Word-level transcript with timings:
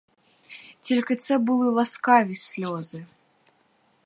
Тільки 0.81 1.15
це 1.15 1.37
були 1.37 1.71
ласкаві 1.71 2.35
сльози. 2.35 3.05